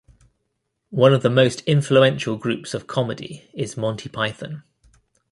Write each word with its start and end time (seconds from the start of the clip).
One 0.89 1.13
of 1.13 1.21
the 1.21 1.29
most 1.29 1.61
influential 1.67 2.35
groups 2.35 2.73
of 2.73 2.87
comedy 2.87 3.47
is 3.53 3.77
Monty 3.77 4.09
Python. 4.09 4.63